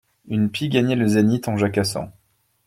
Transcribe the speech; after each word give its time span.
Une 0.25 0.49
pie 0.49 0.67
gagnait 0.67 0.95
le 0.95 1.05
zénith 1.07 1.47
en 1.47 1.57
jacassant. 1.57 2.11